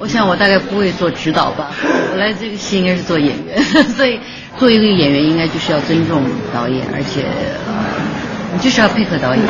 [0.00, 1.70] 我想我大概不会做指导吧，
[2.12, 3.62] 我来这个戏应该是做演员，
[3.94, 4.18] 所以
[4.56, 7.28] 做一个演员应该就是要尊重导演，而且
[8.54, 9.44] 你就是要配合导演。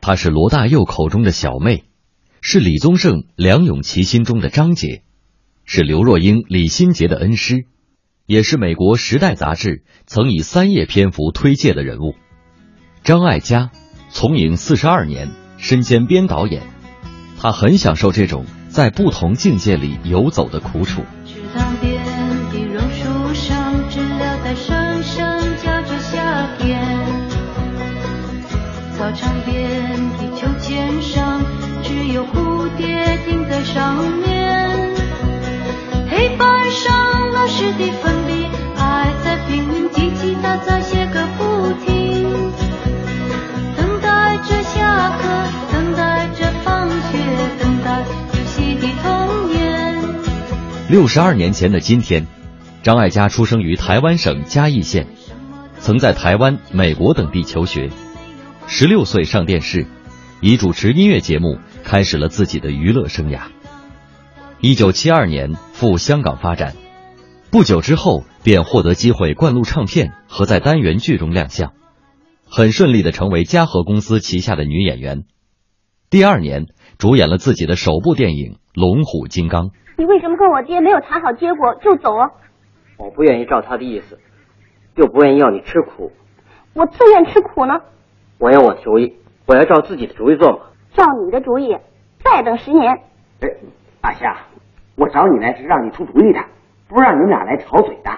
[0.00, 1.82] 她是罗大佑口中的小妹，
[2.40, 5.02] 是李宗盛梁咏琪心中的张姐，
[5.64, 7.64] 是刘若英李心洁的恩师，
[8.26, 12.14] 也是美国《时代》杂志曾以三页篇幅推介的人物。
[13.02, 13.70] 张艾嘉
[14.10, 16.62] 从影四十二年，身兼编导演，
[17.40, 18.46] 她很享受这种。
[18.72, 21.02] 在不同境界里游走的苦楚。
[50.92, 52.26] 六十二年前的今天，
[52.82, 55.06] 张艾嘉出生于台湾省嘉义县，
[55.78, 57.88] 曾在台湾、美国等地求学。
[58.66, 59.86] 十六岁上电视，
[60.42, 63.44] 以主持音乐节目开始了自己的娱乐生涯。
[64.60, 66.76] 一九七二年赴香港发展，
[67.50, 71.72] 不久之后便获得机会灌录唱片和在单元剧中亮相，
[72.44, 75.24] 很顺利的成为嘉禾公司旗下的女演员。
[76.10, 76.66] 第二年
[76.98, 79.68] 主演了自己的首部电影《龙虎金刚》。
[80.02, 82.30] 你为什么跟我爹没有谈好结果就走啊？
[82.98, 84.18] 我不愿意照他的意思，
[84.96, 86.10] 又不愿意要你吃苦。
[86.74, 87.74] 我自愿吃苦呢。
[88.40, 89.14] 我要我的主意，
[89.46, 90.58] 我要照自己的主意做嘛。
[90.96, 91.78] 照你的主意，
[92.24, 92.94] 再等十年。
[93.42, 93.48] 哎，
[94.00, 94.38] 大夏，
[94.96, 96.40] 我找你来是让你出主意的，
[96.88, 98.10] 不是让你们俩来吵嘴的。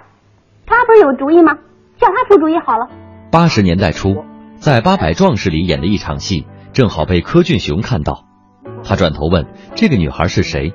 [0.64, 1.58] 他不是有主意吗？
[1.98, 2.88] 叫他出主意好了。
[3.30, 4.24] 八十年代初，
[4.56, 8.24] 在《八百壮士》里演的一场戏，正好被柯俊雄看到，
[8.82, 10.72] 他转头问：“这个女孩是谁？”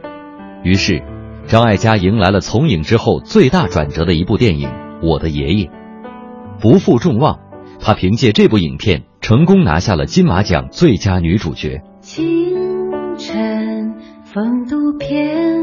[0.64, 1.02] 于是，
[1.48, 4.70] 张艾嘉迎来了从影之后最大转折的一部电影
[5.02, 5.66] 《我的爷爷》，
[6.62, 7.40] 不负众望，
[7.80, 11.82] 她凭借这部影片成功拿下了金马奖最佳女主角。
[12.02, 12.18] 清
[13.18, 13.96] 晨
[14.26, 15.59] 风度翩翩，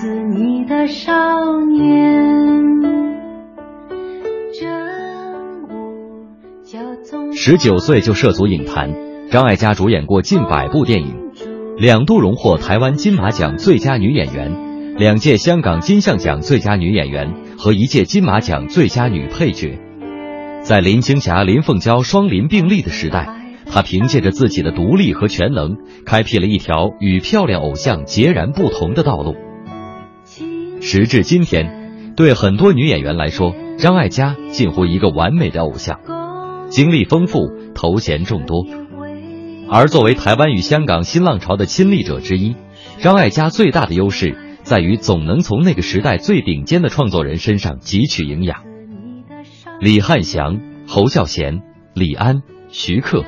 [0.00, 1.12] 似你的少
[1.60, 2.40] 年。
[7.34, 8.94] 十九岁就涉足影坛，
[9.30, 11.14] 张艾嘉主演过近百部电影，
[11.76, 19.78] 两度荣获台湾金马奖最佳女演员，两届香港金像奖最佳女演员和一届金马奖最佳女配角。
[20.62, 23.28] 在林青霞、林凤娇双林并立的时代，
[23.66, 29.34] 她凭借着自己的独立和全能，开辟了一条与漂亮偶像截然不同的道路。
[30.92, 36.00] 时至今天，对很多女演员来说，张艾嘉近乎一个完美的偶像，
[36.68, 37.42] 经历丰富，
[37.76, 38.66] 头衔众多。
[39.68, 42.56] 而作为台湾与香港新浪潮的亲历者之一，
[42.98, 48.64] 张艾嘉最大的优势在于总能从那个时代最顶尖的创作人身上汲取营养。
[49.78, 50.58] 李汉祥、
[50.88, 51.60] 侯孝贤、
[51.94, 53.24] 李安、徐克，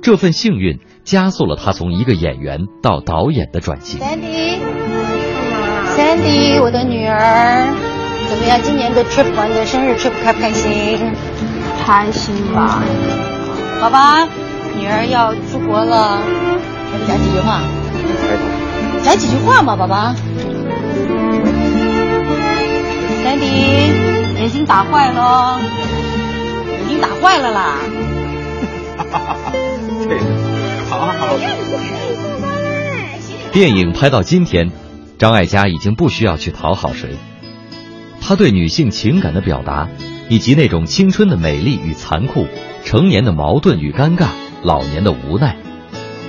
[0.00, 4.00] 这份幸运加速了他从一个演员到导演的转型。
[5.96, 7.68] Sandy，我的女儿，
[8.28, 8.58] 怎么样？
[8.62, 10.98] 今年的 trip 玩的生日 trip 开不开心？
[11.84, 12.82] 开心吧。
[13.80, 14.26] 宝宝，
[14.74, 16.18] 女儿要出国了，
[17.06, 17.60] 讲几句话。
[19.02, 20.14] 讲几句话嘛，宝宝。
[23.22, 25.60] Sandy，眼睛打坏了，
[26.70, 27.76] 眼睛打坏了啦。
[28.96, 29.52] 哈哈哈！
[30.08, 30.18] 对，
[30.88, 31.36] 好好好。
[33.52, 34.70] 电影拍到今天。
[35.22, 37.10] 张艾嘉已经不需要去讨好谁，
[38.20, 39.88] 他对女性情感的表达，
[40.28, 42.48] 以及那种青春的美丽与残酷，
[42.84, 44.30] 成年的矛盾与尴尬，
[44.64, 45.56] 老年的无奈，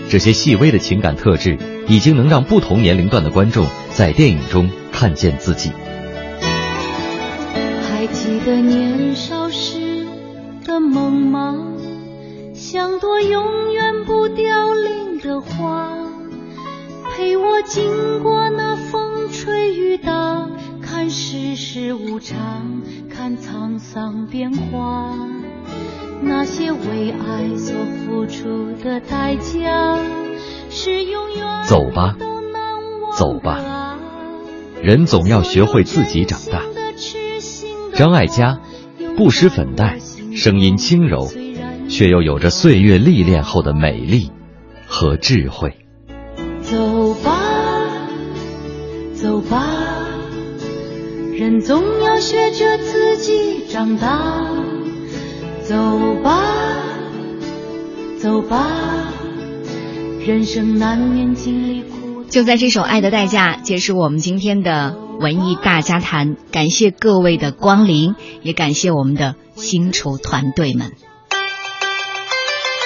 [0.09, 5.71] 这些细微的情感特质，已经能让不同年龄段的观众在电影中看见自己。
[7.89, 10.05] 还记得年少时
[10.63, 11.55] 的梦吗？
[12.53, 16.02] 像朵永远不凋零的花。
[17.15, 20.49] 陪我经过那风吹雨打，
[20.81, 25.15] 看世事无常，看沧桑变化。
[26.23, 29.99] 那些为爱所付出的代价，
[30.71, 32.15] 是永远走吧，
[33.15, 33.95] 走吧，
[34.81, 36.63] 人总要学会自己长大。
[37.93, 38.59] 张艾嘉，
[39.15, 39.99] 不施粉黛，
[40.35, 41.27] 声音轻柔，
[41.89, 44.31] 却又有着岁月历练后的美丽
[44.87, 45.77] 和智慧。
[49.49, 49.67] 吧，
[51.33, 54.41] 人总要学着自己长大。
[55.63, 55.75] 走
[56.21, 56.43] 吧，
[58.21, 58.67] 走吧，
[60.25, 62.25] 人生难免经历苦。
[62.29, 70.91] 就在这首《爱的代价》结束我们今天的文艺大家谈，感谢各位的光临，也感谢我们的星厨团队们。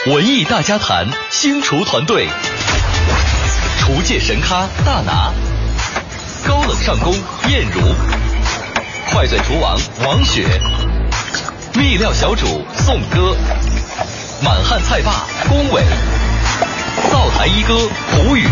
[0.05, 2.27] 文艺大家谈，星厨团队，
[3.79, 5.46] 厨界神咖大拿，高
[6.67, 7.13] 冷上宫
[7.47, 7.81] 燕如，
[9.09, 10.45] 快嘴厨王王雪。
[11.73, 13.37] 秘料小主宋歌，
[14.43, 15.81] 满汉菜霸龚伟，
[17.09, 17.73] 灶台一哥
[18.11, 18.45] 胡宇，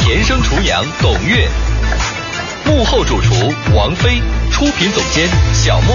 [0.00, 1.46] 田生厨娘董月，
[2.64, 5.94] 幕后主厨王菲，出品总监小莫。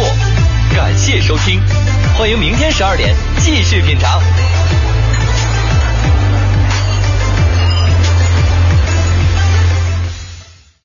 [0.76, 1.60] 感谢收听，
[2.16, 4.22] 欢迎明天十二点继续品尝。